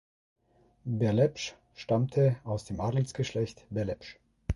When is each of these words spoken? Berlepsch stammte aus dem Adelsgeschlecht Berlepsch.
Berlepsch 0.83 1.53
stammte 1.75 2.37
aus 2.43 2.65
dem 2.65 2.81
Adelsgeschlecht 2.81 3.67
Berlepsch. 3.69 4.15